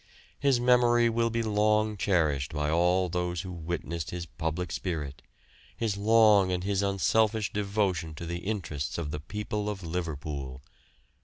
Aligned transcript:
His 0.39 0.59
memory 0.59 1.11
will 1.11 1.29
be 1.29 1.43
long 1.43 1.95
cherished 1.95 2.53
by 2.55 2.71
all 2.71 3.07
those 3.07 3.41
who 3.41 3.51
witnessed 3.51 4.09
his 4.09 4.25
public 4.25 4.71
spirit, 4.71 5.21
his 5.77 5.95
long 5.95 6.51
and 6.51 6.63
his 6.63 6.81
unselfish 6.81 7.53
devotion 7.53 8.15
to 8.15 8.25
the 8.25 8.39
interests 8.39 8.97
of 8.97 9.11
the 9.11 9.19
people 9.19 9.69
of 9.69 9.83
Liverpool. 9.83 10.63